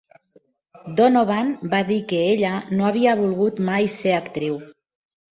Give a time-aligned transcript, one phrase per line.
[0.99, 4.57] Donovan va dir que ella no havia volgut mai ser actriu.